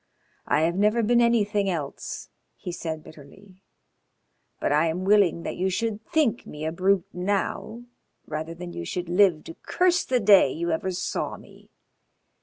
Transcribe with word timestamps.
"I 0.47 0.61
have 0.61 0.73
never 0.73 1.03
been 1.03 1.21
anything 1.21 1.69
else," 1.69 2.31
he 2.55 2.71
said 2.71 3.03
bitterly, 3.03 3.61
"but 4.59 4.71
I 4.71 4.87
am 4.87 5.05
willing 5.05 5.43
that 5.43 5.57
you 5.57 5.69
should 5.69 6.03
think 6.03 6.47
me 6.47 6.65
a 6.65 6.71
brute 6.71 7.05
now 7.13 7.83
rather 8.25 8.55
than 8.55 8.73
you 8.73 8.83
should 8.83 9.09
live 9.09 9.43
to 9.43 9.53
curse 9.61 10.03
the 10.03 10.19
day 10.19 10.51
you 10.51 10.71
ever 10.71 10.89
saw 10.89 11.37
me. 11.37 11.69